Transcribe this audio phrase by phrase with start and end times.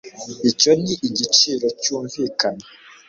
[0.49, 2.63] Icyo ni igiciro cyumvikana